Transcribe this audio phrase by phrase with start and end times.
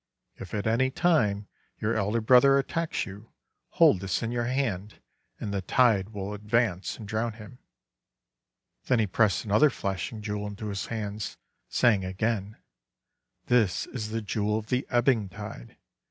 [0.35, 1.47] If at any time
[1.77, 3.31] your elder brother attacks you,
[3.73, 4.99] hold this in your hand,
[5.39, 7.59] and the tide will advance and drown him/3
[8.87, 11.37] Then he pressed another flashing jewel into his hands,
[11.69, 12.57] saying again:
[13.45, 15.77] "This is the Jewel of the Ebbing Tide.